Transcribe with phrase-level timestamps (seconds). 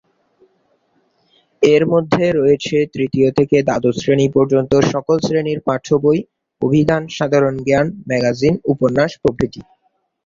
[1.61, 6.19] এর মধ্যে রয়েছে তৃতীয় থেকে দ্বাদশ শ্রেণী পর্যন্ত সকল শ্রেণীর পাঠ্যবই,
[6.61, 9.61] অভিধান, সাধারণ জ্ঞান, ম্যাগাজিন, উপন্যাস প্রভৃতি।